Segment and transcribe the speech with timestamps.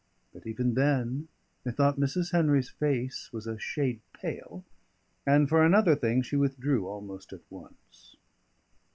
[0.33, 1.27] But even then,
[1.63, 2.31] methought Mrs.
[2.31, 4.65] Henry's face was a shade pale;
[5.27, 8.15] and, for another thing, she withdrew almost at once.